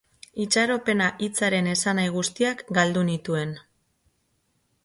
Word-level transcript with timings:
Itxaropena 0.43 1.09
hitzaren 1.27 1.69
esanahi 1.73 2.13
guztiak 2.17 2.65
galdu 2.79 3.07
nituen. 3.11 3.55